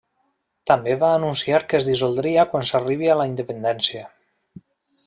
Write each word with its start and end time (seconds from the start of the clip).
També 0.69 0.95
va 1.03 1.11
anunciar 1.17 1.61
que 1.73 1.79
es 1.81 1.87
dissoldria 1.91 2.47
quan 2.55 2.67
s'arribi 2.71 3.13
a 3.17 3.21
la 3.21 3.31
independència. 3.35 4.07